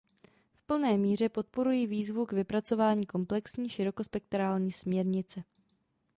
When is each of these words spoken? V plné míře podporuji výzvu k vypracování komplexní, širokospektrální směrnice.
V 0.53 0.61
plné 0.65 0.97
míře 0.97 1.29
podporuji 1.29 1.87
výzvu 1.87 2.25
k 2.25 2.31
vypracování 2.31 3.05
komplexní, 3.05 3.69
širokospektrální 3.69 4.71
směrnice. 4.71 5.43